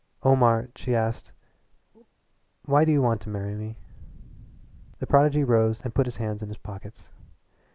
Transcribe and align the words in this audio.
"Omar," 0.23 0.69
she 0.75 0.95
asked, 0.95 1.31
"why 2.65 2.83
do 2.85 2.91
you 2.91 3.03
want 3.03 3.21
to 3.21 3.29
marry 3.29 3.53
me?" 3.53 3.77
The 4.97 5.05
prodigy 5.05 5.43
rose 5.43 5.81
and 5.83 5.93
put 5.93 6.07
his 6.07 6.17
hands 6.17 6.41
in 6.41 6.47
his 6.49 6.57
pockets. 6.57 7.11